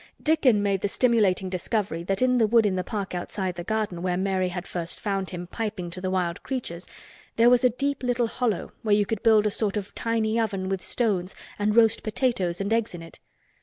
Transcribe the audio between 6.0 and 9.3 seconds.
the wild creatures there was a deep little hollow where you could